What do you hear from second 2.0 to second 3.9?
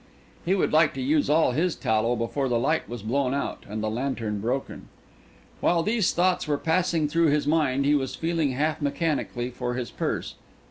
before the light was blown out and the